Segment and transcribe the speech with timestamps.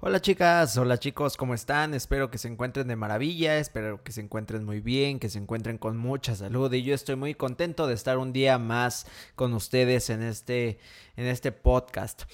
[0.00, 1.94] Hola chicas, hola chicos, ¿cómo están?
[1.94, 5.78] Espero que se encuentren de maravilla, espero que se encuentren muy bien, que se encuentren
[5.78, 6.70] con mucha salud.
[6.74, 10.78] Y yo estoy muy contento de estar un día más con ustedes en este,
[11.16, 12.24] en este podcast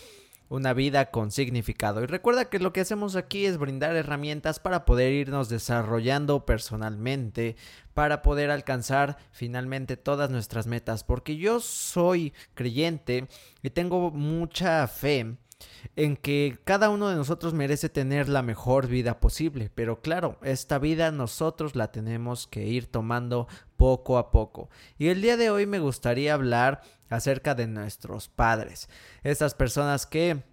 [0.48, 2.02] una vida con significado.
[2.02, 7.54] Y recuerda que lo que hacemos aquí es brindar herramientas para poder irnos desarrollando personalmente,
[7.94, 13.28] para poder alcanzar finalmente todas nuestras metas, porque yo soy creyente
[13.62, 15.36] y tengo mucha fe
[15.96, 20.78] en que cada uno de nosotros merece tener la mejor vida posible, pero claro, esta
[20.78, 24.70] vida nosotros la tenemos que ir tomando poco a poco.
[24.98, 28.88] Y el día de hoy me gustaría hablar acerca de nuestros padres,
[29.22, 30.44] estas personas que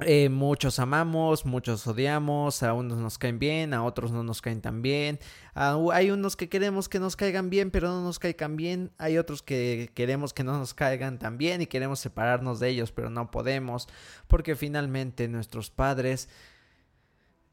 [0.00, 4.60] eh, muchos amamos, muchos odiamos, a unos nos caen bien, a otros no nos caen
[4.60, 5.20] tan bien.
[5.54, 8.90] hay unos que queremos que nos caigan bien, pero no nos caigan bien.
[8.98, 12.90] Hay otros que queremos que no nos caigan tan bien y queremos separarnos de ellos,
[12.90, 13.88] pero no podemos,
[14.26, 16.28] porque finalmente nuestros padres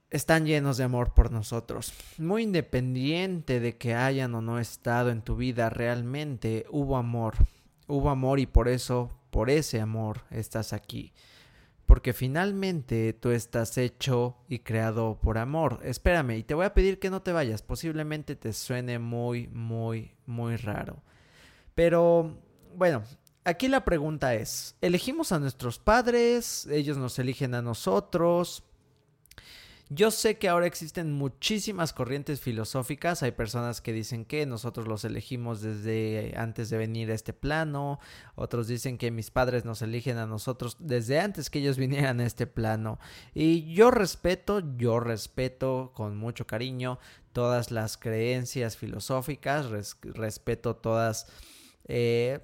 [0.10, 1.94] están llenos de amor por nosotros.
[2.18, 7.36] Muy independiente de que hayan o no estado en tu vida, realmente hubo amor.
[7.88, 11.14] Hubo amor y por eso, por ese amor, estás aquí
[11.92, 15.82] porque finalmente tú estás hecho y creado por amor.
[15.84, 20.16] Espérame, y te voy a pedir que no te vayas, posiblemente te suene muy, muy,
[20.26, 21.04] muy raro.
[21.76, 22.38] Pero,
[22.78, 23.04] bueno,
[23.44, 26.66] aquí la pregunta es, ¿elegimos a nuestros padres?
[26.68, 28.64] ¿Ellos nos eligen a nosotros?
[29.94, 35.04] Yo sé que ahora existen muchísimas corrientes filosóficas, hay personas que dicen que nosotros los
[35.04, 38.00] elegimos desde antes de venir a este plano,
[38.36, 42.26] otros dicen que mis padres nos eligen a nosotros desde antes que ellos vinieran a
[42.26, 43.00] este plano.
[43.34, 46.98] Y yo respeto, yo respeto con mucho cariño
[47.34, 49.66] todas las creencias filosóficas,
[50.04, 51.28] respeto todas...
[51.84, 52.40] Eh,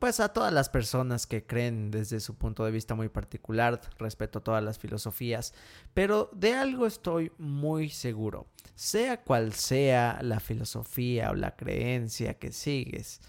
[0.00, 4.38] pues a todas las personas que creen desde su punto de vista muy particular, respeto
[4.38, 5.52] a todas las filosofías,
[5.92, 12.50] pero de algo estoy muy seguro, sea cual sea la filosofía o la creencia que
[12.50, 13.20] sigues,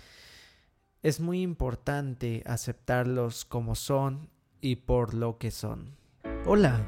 [1.04, 4.30] es muy importante aceptarlos como son
[4.62, 5.98] y por lo que son.
[6.46, 6.88] Hola,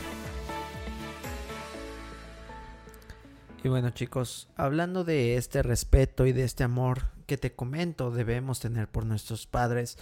[3.63, 8.59] Y bueno chicos, hablando de este respeto y de este amor que te comento debemos
[8.59, 9.97] tener por nuestros padres,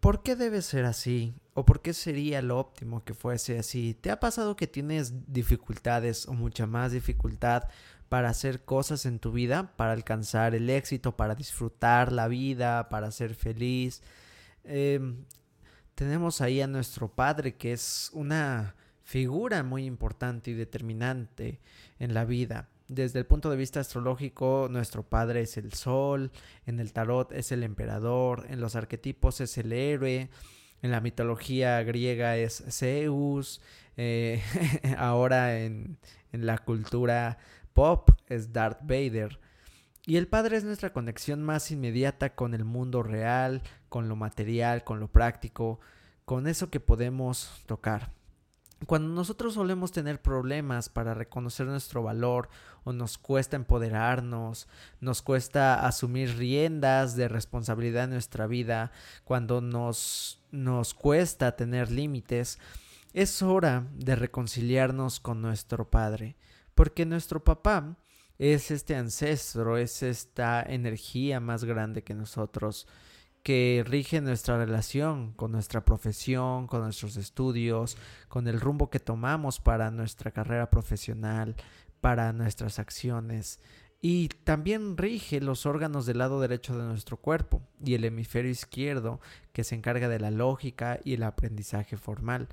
[0.00, 1.34] ¿Por qué debe ser así?
[1.54, 3.94] ¿O por qué sería lo óptimo que fuese así?
[3.94, 7.64] ¿Te ha pasado que tienes dificultades o mucha más dificultad
[8.08, 13.10] para hacer cosas en tu vida, para alcanzar el éxito, para disfrutar la vida, para
[13.10, 14.02] ser feliz?
[14.62, 15.24] Em,
[15.96, 21.58] tenemos ahí a nuestro padre que es una figura muy importante y determinante
[21.98, 22.68] en la vida.
[22.88, 26.30] Desde el punto de vista astrológico, nuestro padre es el sol,
[26.66, 30.30] en el tarot es el emperador, en los arquetipos es el héroe,
[30.82, 33.60] en la mitología griega es Zeus,
[33.96, 34.40] eh,
[34.98, 35.98] ahora en,
[36.32, 37.38] en la cultura
[37.72, 39.40] pop es Darth Vader.
[40.04, 44.84] Y el Padre es nuestra conexión más inmediata con el mundo real, con lo material,
[44.84, 45.80] con lo práctico,
[46.24, 48.15] con eso que podemos tocar.
[48.84, 52.50] Cuando nosotros solemos tener problemas para reconocer nuestro valor
[52.84, 54.68] o nos cuesta empoderarnos,
[55.00, 58.92] nos cuesta asumir riendas de responsabilidad en nuestra vida,
[59.24, 62.58] cuando nos, nos cuesta tener límites,
[63.14, 66.36] es hora de reconciliarnos con nuestro Padre,
[66.74, 67.96] porque nuestro papá
[68.38, 72.86] es este ancestro, es esta energía más grande que nosotros,
[73.46, 77.96] que rige nuestra relación con nuestra profesión, con nuestros estudios,
[78.26, 81.54] con el rumbo que tomamos para nuestra carrera profesional,
[82.00, 83.60] para nuestras acciones.
[84.02, 89.20] Y también rige los órganos del lado derecho de nuestro cuerpo y el hemisferio izquierdo
[89.52, 92.48] que se encarga de la lógica y el aprendizaje formal.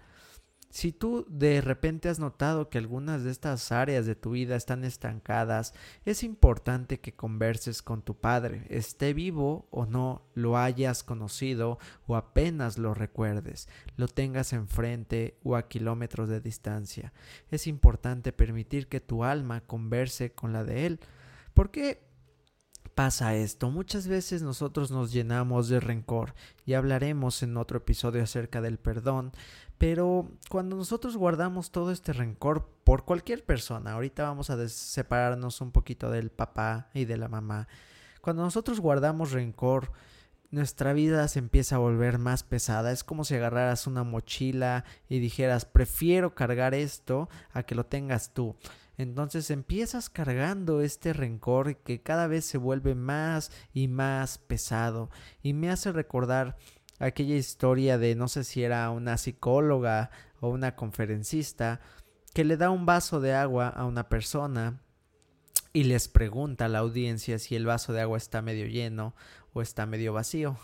[0.73, 4.83] Si tú de repente has notado que algunas de estas áreas de tu vida están
[4.83, 11.77] estancadas, es importante que converses con tu padre, esté vivo o no, lo hayas conocido
[12.07, 17.13] o apenas lo recuerdes, lo tengas enfrente o a kilómetros de distancia.
[17.51, 20.99] Es importante permitir que tu alma converse con la de él.
[21.53, 22.01] ¿Por qué
[22.95, 23.69] pasa esto?
[23.69, 26.33] Muchas veces nosotros nos llenamos de rencor
[26.65, 29.33] y hablaremos en otro episodio acerca del perdón,
[29.77, 35.71] pero cuando nosotros guardamos todo este rencor por cualquier persona, ahorita vamos a separarnos un
[35.71, 37.67] poquito del papá y de la mamá,
[38.21, 39.91] cuando nosotros guardamos rencor,
[40.53, 42.91] nuestra vida se empieza a volver más pesada.
[42.91, 48.33] Es como si agarraras una mochila y dijeras, prefiero cargar esto a que lo tengas
[48.33, 48.55] tú.
[48.97, 55.09] Entonces empiezas cargando este rencor que cada vez se vuelve más y más pesado.
[55.41, 56.55] Y me hace recordar
[56.99, 61.79] aquella historia de no sé si era una psicóloga o una conferencista
[62.33, 64.79] que le da un vaso de agua a una persona
[65.71, 69.15] y les pregunta a la audiencia si el vaso de agua está medio lleno
[69.53, 70.57] o está medio vacío.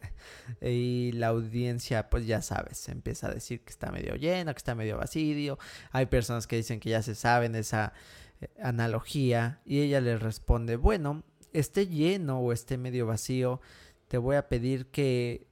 [0.62, 4.74] y la audiencia, pues ya sabes, empieza a decir que está medio lleno, que está
[4.74, 5.58] medio vacío.
[5.90, 7.92] Hay personas que dicen que ya se saben esa
[8.40, 13.60] eh, analogía y ella les responde, bueno, esté lleno o esté medio vacío,
[14.08, 15.47] te voy a pedir que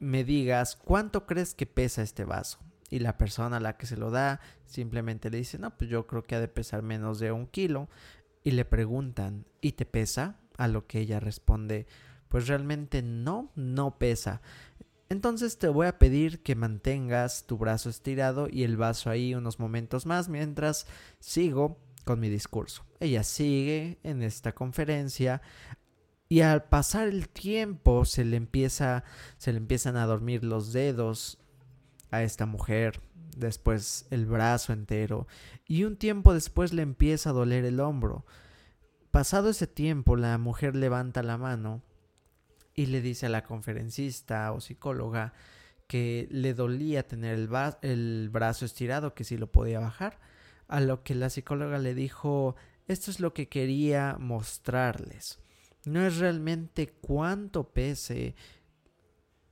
[0.00, 2.58] me digas cuánto crees que pesa este vaso.
[2.88, 6.08] Y la persona a la que se lo da simplemente le dice, no, pues yo
[6.08, 7.88] creo que ha de pesar menos de un kilo.
[8.42, 10.40] Y le preguntan, ¿y te pesa?
[10.56, 11.86] A lo que ella responde,
[12.28, 14.40] pues realmente no, no pesa.
[15.08, 19.58] Entonces te voy a pedir que mantengas tu brazo estirado y el vaso ahí unos
[19.58, 20.86] momentos más mientras
[21.18, 22.84] sigo con mi discurso.
[23.00, 25.42] Ella sigue en esta conferencia
[26.30, 29.02] y al pasar el tiempo se le empieza
[29.36, 31.38] se le empiezan a dormir los dedos
[32.12, 33.00] a esta mujer,
[33.36, 35.26] después el brazo entero
[35.66, 38.24] y un tiempo después le empieza a doler el hombro.
[39.10, 41.82] Pasado ese tiempo la mujer levanta la mano
[42.74, 45.34] y le dice a la conferencista o psicóloga
[45.88, 47.48] que le dolía tener el,
[47.82, 50.20] el brazo estirado, que si lo podía bajar,
[50.68, 52.54] a lo que la psicóloga le dijo,
[52.86, 55.40] esto es lo que quería mostrarles
[55.84, 58.34] no es realmente cuánto pese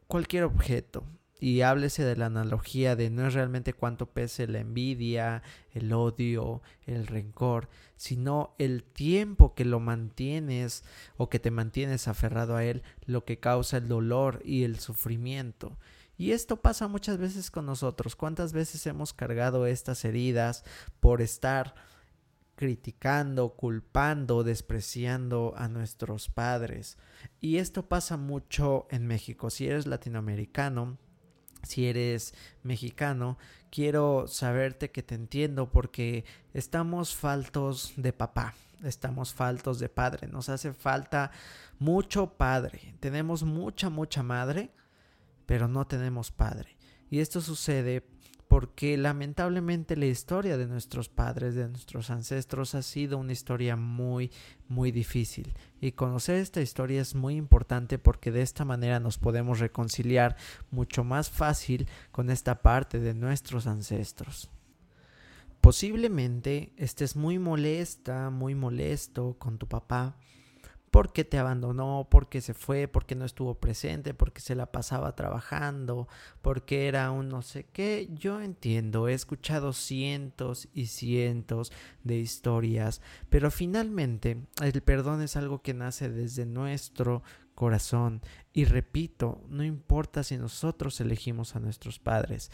[0.07, 1.05] cualquier objeto.
[1.41, 6.63] Y háblese de la analogía de no es realmente cuánto pese la envidia, el odio,
[6.85, 10.83] el rencor, sino el tiempo que lo mantienes
[11.17, 15.79] o que te mantienes aferrado a él, lo que causa el dolor y el sufrimiento.
[16.17, 18.17] Y esto pasa muchas veces con nosotros.
[18.17, 20.65] ¿Cuántas veces hemos cargado estas heridas
[20.99, 21.77] por estar
[22.59, 26.99] criticando, culpando, despreciando a nuestros padres.
[27.41, 29.49] Y esto pasa mucho en México.
[29.49, 30.99] Si eres latinoamericano,
[31.63, 32.35] si eres
[32.65, 33.39] mexicano,
[33.71, 40.49] quiero saberte que te entiendo porque estamos faltos de papá, estamos faltos de padre, nos
[40.49, 41.31] hace falta
[41.79, 44.73] mucho padre, tenemos mucha, mucha madre,
[45.47, 46.77] pero no tenemos padre.
[47.09, 48.05] Y esto sucede
[48.49, 54.33] porque lamentablemente la historia de nuestros padres, de nuestros ancestros, ha sido una historia muy,
[54.69, 55.52] muy difícil.
[55.81, 60.37] Y conocer esta historia es muy importante porque de esta manera nos podemos reconciliar
[60.71, 64.50] mucho más fácil con esta parte de nuestros ancestros.
[65.61, 70.17] Posiblemente estés muy molesta, muy molesto con tu papá
[70.90, 76.09] porque te abandonó, porque se fue, porque no estuvo presente, porque se la pasaba trabajando,
[76.42, 78.09] porque era un no sé qué.
[78.12, 81.73] Yo entiendo, he escuchado cientos y cientos
[82.04, 87.23] de historias, pero finalmente el perdón es algo que nace desde nuestro
[87.54, 88.23] corazón.
[88.52, 92.50] Y repito, no importa si nosotros elegimos a nuestros padres,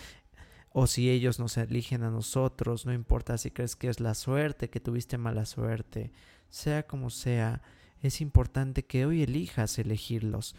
[0.77, 4.71] o si ellos nos eligen a nosotros, no importa si crees que es la suerte,
[4.71, 6.11] que tuviste mala suerte,
[6.49, 7.63] sea como sea,
[8.05, 10.55] es importante que hoy elijas elegirlos,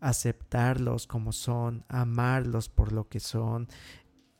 [0.00, 3.68] aceptarlos como son, amarlos por lo que son.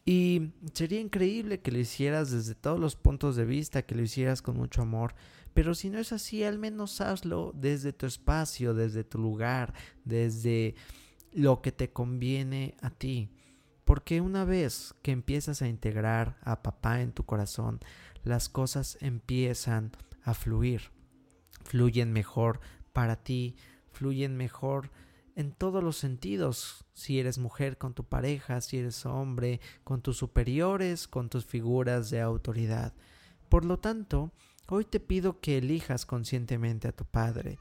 [0.05, 4.43] Y sería increíble que lo hicieras desde todos los puntos de vista, que lo hicieras
[4.43, 5.15] con mucho amor.
[5.55, 9.73] Pero si no es así, al menos hazlo desde tu espacio, desde tu lugar,
[10.05, 10.75] desde
[11.33, 13.31] lo que te conviene a ti.
[13.85, 17.79] Porque una vez que empiezas a integrar a papá en tu corazón,
[18.25, 19.93] las cosas empiezan
[20.25, 20.91] a fluir
[21.71, 22.59] fluyen mejor
[22.93, 23.55] para ti,
[23.93, 24.91] fluyen mejor
[25.37, 30.17] en todos los sentidos, si eres mujer con tu pareja, si eres hombre, con tus
[30.17, 32.93] superiores, con tus figuras de autoridad.
[33.49, 34.33] Por lo tanto,
[34.67, 37.61] hoy te pido que elijas conscientemente a tu padre.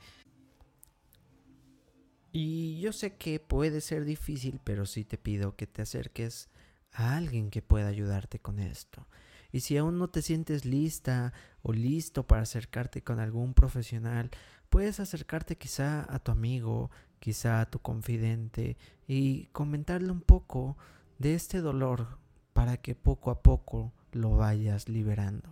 [2.31, 6.49] Y yo sé que puede ser difícil, pero sí te pido que te acerques
[6.93, 9.07] a alguien que pueda ayudarte con esto.
[9.51, 14.29] Y si aún no te sientes lista o listo para acercarte con algún profesional,
[14.69, 18.77] puedes acercarte quizá a tu amigo, quizá a tu confidente
[19.07, 20.77] y comentarle un poco
[21.17, 22.19] de este dolor
[22.53, 25.49] para que poco a poco lo vayas liberando.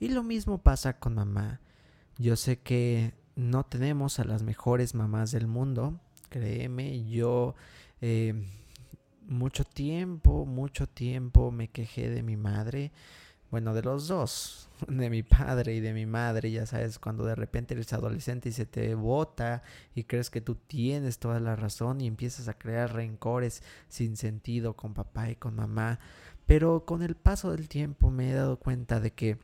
[0.00, 1.60] Y lo mismo pasa con mamá.
[2.18, 7.54] Yo sé que no tenemos a las mejores mamás del mundo, créeme, yo
[8.00, 8.46] eh,
[9.28, 12.92] mucho tiempo, mucho tiempo me quejé de mi madre,
[13.50, 17.34] bueno, de los dos, de mi padre y de mi madre, ya sabes, cuando de
[17.34, 19.62] repente eres adolescente y se te bota
[19.94, 24.74] y crees que tú tienes toda la razón y empiezas a crear rencores sin sentido
[24.74, 26.00] con papá y con mamá,
[26.46, 29.38] pero con el paso del tiempo me he dado cuenta de que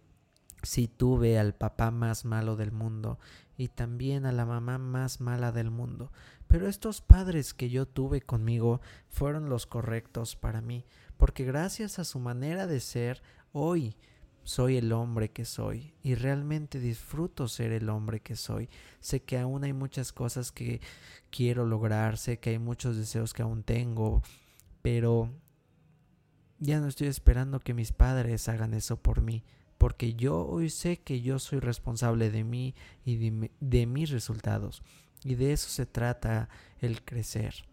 [0.65, 3.19] si tuve al papá más malo del mundo
[3.57, 6.11] y también a la mamá más mala del mundo.
[6.47, 10.85] Pero estos padres que yo tuve conmigo fueron los correctos para mí,
[11.17, 13.97] porque gracias a su manera de ser, hoy
[14.43, 18.69] soy el hombre que soy y realmente disfruto ser el hombre que soy.
[19.01, 20.81] Sé que aún hay muchas cosas que
[21.31, 24.23] quiero lograr, sé que hay muchos deseos que aún tengo,
[24.83, 25.31] pero
[26.59, 29.45] ya no estoy esperando que mis padres hagan eso por mí
[29.85, 32.75] porque yo hoy sé que yo soy responsable de mí
[33.05, 34.83] y de, mis resultados.
[35.23, 36.49] Y de eso se trata
[36.81, 37.67] el crecer.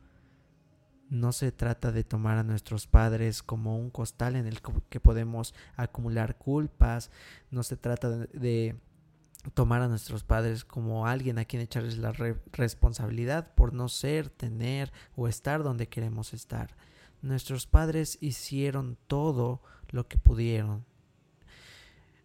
[1.10, 5.56] No se trata de tomar a nuestros padres como un costal en el que podemos
[5.78, 7.12] acumular culpas.
[7.50, 8.76] No se trata de,
[9.54, 12.12] tomar a nuestros padres como alguien a quien echarles la
[12.52, 16.76] responsabilidad por no ser, tener o estar donde queremos estar.
[17.22, 20.91] Nuestros padres hicieron todo lo que pudieron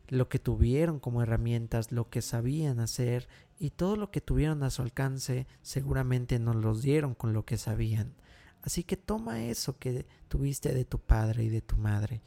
[0.09, 4.71] lo que tuvieron como herramientas, lo que sabían hacer y todo lo que tuvieron a
[4.71, 8.15] su alcance seguramente nos los dieron con lo que sabían.
[8.63, 12.23] Así que toma eso que tuviste de tu padre y de tu madre.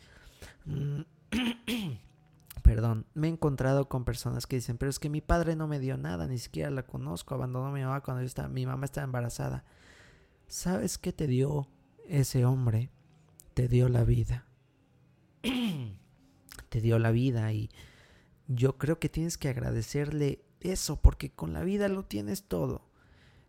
[0.66, 1.02] Mm,
[2.64, 5.80] perdón, me he encontrado con personas que dicen, pero es que mi padre no me
[5.80, 8.86] dio nada, ni siquiera la conozco, abandonó a mi mamá cuando yo estaba, mi mamá
[8.86, 9.66] estaba embarazada.
[10.48, 11.68] ¿Sabes qué te dio
[12.08, 12.90] ese hombre?
[13.54, 14.46] Te dio la vida.
[16.70, 17.70] te dio la vida y
[18.48, 22.88] yo creo que tienes que agradecerle eso porque con la vida lo tienes todo.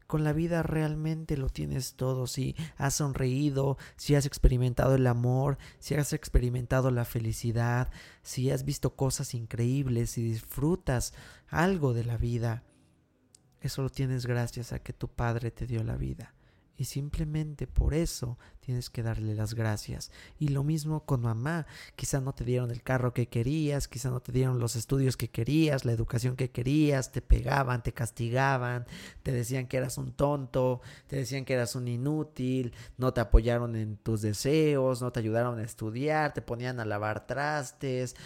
[0.07, 2.27] Con la vida realmente lo tienes todo.
[2.27, 8.65] Si has sonreído, si has experimentado el amor, si has experimentado la felicidad, si has
[8.65, 11.15] visto cosas increíbles, si disfrutas
[11.49, 12.65] algo de la vida,
[13.61, 16.35] eso lo tienes gracias a que tu Padre te dio la vida
[16.81, 20.11] y simplemente por eso tienes que darle las gracias.
[20.39, 24.21] Y lo mismo con mamá, quizá no te dieron el carro que querías, quizá no
[24.21, 28.87] te dieron los estudios que querías, la educación que querías, te pegaban, te castigaban,
[29.23, 33.77] te decían que eras un tonto, te decían que eras un inútil, no te apoyaron
[33.77, 38.17] en tus deseos, no te ayudaron a estudiar, te ponían a lavar trastes,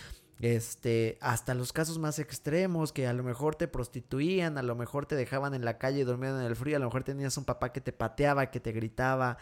[0.40, 5.06] este, hasta los casos más extremos, que a lo mejor te prostituían, a lo mejor
[5.06, 7.44] te dejaban en la calle y dormían en el frío, a lo mejor tenías un
[7.44, 9.38] papá que te pateaba, que te gritaba.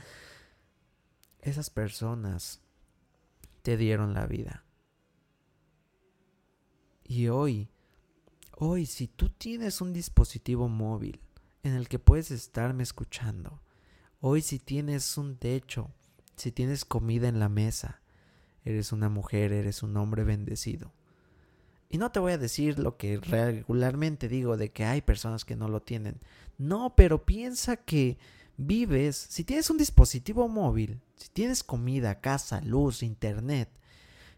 [1.41, 2.61] Esas personas
[3.63, 4.65] te dieron la vida.
[7.05, 7.69] Y hoy,
[8.57, 11.21] hoy, si tú tienes un dispositivo móvil
[11.63, 13.63] en el que puedes estarme escuchando,
[14.21, 15.91] hoy si tienes un techo,
[16.37, 18.02] si tienes comida en la mesa,
[18.65, 20.93] eres una mujer, eres un hombre bendecido.
[21.89, 25.57] Y no te voy a decir lo que regularmente digo de que hay personas que
[25.57, 26.21] no lo tienen.
[26.57, 28.17] No, pero piensa que
[28.57, 33.69] vives, si tienes un dispositivo móvil, si tienes comida, casa, luz, internet,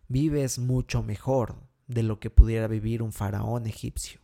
[0.09, 4.21] vives mucho mejor de lo que pudiera vivir un faraón egipcio.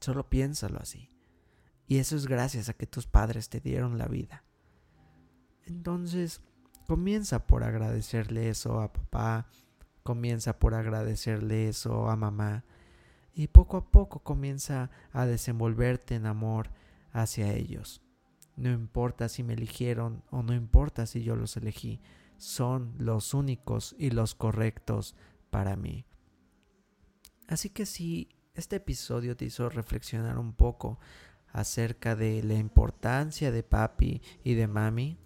[0.00, 1.08] Solo piénsalo así.
[1.86, 4.44] Y eso es gracias a que tus padres te dieron la vida.
[5.66, 6.40] Entonces,
[6.86, 9.46] Comienza por agradecerle eso a papá,
[10.02, 12.64] comienza por agradecerle eso a mamá
[13.34, 16.70] y poco a poco comienza a desenvolverte en amor
[17.12, 18.02] hacia ellos.
[18.56, 22.00] No importa si me eligieron o no importa si yo los elegí,
[22.36, 25.16] son los únicos y los correctos
[25.50, 26.04] para mí.
[27.48, 30.98] Así que si este episodio te hizo reflexionar un poco
[31.52, 35.18] acerca de la importancia de papi y de mami,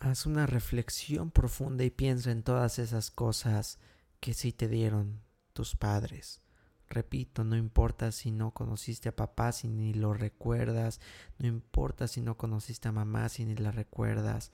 [0.00, 3.78] haz una reflexión profunda y piensa en todas esas cosas
[4.18, 5.20] que sí te dieron
[5.52, 6.40] tus padres.
[6.88, 11.00] Repito, no importa si no conociste a papá, si ni lo recuerdas,
[11.38, 14.50] no importa si no conociste a mamá, si ni la recuerdas,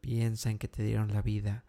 [0.00, 1.64] piensa en que te dieron la vida.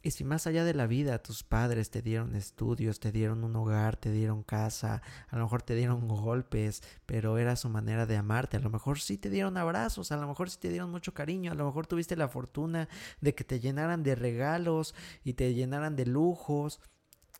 [0.00, 3.56] Y si más allá de la vida tus padres te dieron estudios, te dieron un
[3.56, 8.16] hogar, te dieron casa, a lo mejor te dieron golpes, pero era su manera de
[8.16, 11.14] amarte, a lo mejor sí te dieron abrazos, a lo mejor sí te dieron mucho
[11.14, 12.88] cariño, a lo mejor tuviste la fortuna
[13.20, 16.80] de que te llenaran de regalos y te llenaran de lujos,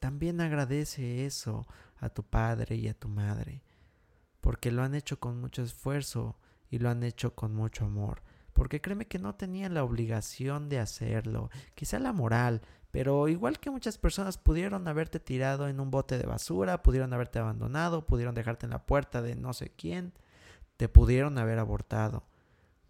[0.00, 1.65] también agradece eso
[2.00, 3.62] a tu padre y a tu madre,
[4.41, 6.37] porque lo han hecho con mucho esfuerzo
[6.71, 8.23] y lo han hecho con mucho amor,
[8.59, 12.61] porque créeme que no tenían la obligación de hacerlo, quizá la moral,
[12.91, 17.38] pero igual que muchas personas pudieron haberte tirado en un bote de basura, pudieron haberte
[17.38, 20.12] abandonado, pudieron dejarte en la puerta de no sé quién,
[20.77, 22.27] te pudieron haber abortado,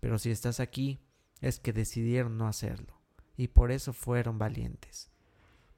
[0.01, 1.01] pero si estás aquí
[1.43, 2.99] es que decidieron no hacerlo,
[3.37, 5.11] y por eso fueron valientes,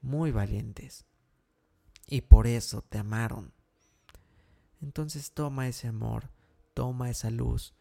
[0.01, 1.05] muy valientes
[2.07, 3.51] y por eso te amaron.
[4.81, 6.29] Entonces toma ese amor,
[6.73, 7.75] toma esa luz,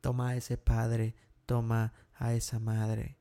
[0.00, 1.16] toma ese padre,
[1.48, 3.16] toma a esa madre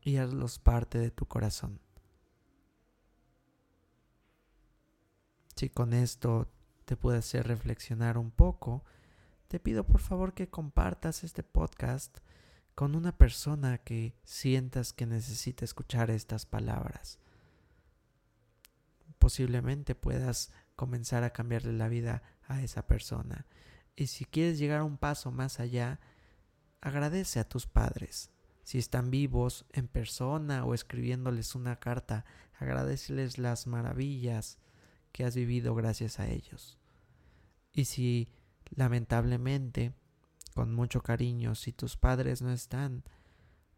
[0.00, 1.80] y hazlos parte de tu corazón.
[5.56, 6.48] Si con esto
[6.84, 8.84] te puede hacer reflexionar un poco,
[9.48, 12.18] te pido por favor que compartas este podcast
[12.76, 17.18] con una persona que sientas que necesita escuchar estas palabras
[19.20, 23.46] posiblemente puedas comenzar a cambiarle la vida a esa persona.
[23.94, 26.00] Y si quieres llegar un paso más allá,
[26.80, 28.30] agradece a tus padres.
[28.62, 32.24] Si están vivos en persona o escribiéndoles una carta,
[32.58, 34.58] agradeceles las maravillas
[35.12, 36.78] que has vivido gracias a ellos.
[37.72, 38.28] Y si
[38.70, 39.92] lamentablemente,
[40.54, 43.04] con mucho cariño, si tus padres no están,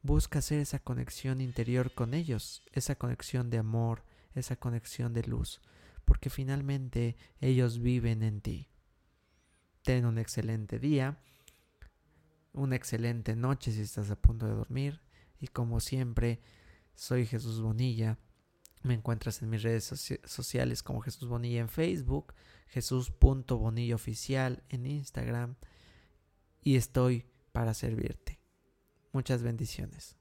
[0.02, 4.04] busca hacer esa conexión interior con ellos, esa conexión de amor,
[4.34, 5.60] esa conexión de luz,
[6.04, 8.68] porque finalmente ellos viven en ti.
[9.82, 11.18] Ten un excelente día,
[12.52, 15.00] una excelente noche si estás a punto de dormir
[15.40, 16.40] y como siempre,
[16.94, 18.18] soy Jesús Bonilla.
[18.82, 22.34] Me encuentras en mis redes sociales como Jesús Bonilla en Facebook,
[22.68, 25.56] Jesús.bonilla oficial en Instagram
[26.62, 28.40] y estoy para servirte.
[29.12, 30.16] Muchas bendiciones.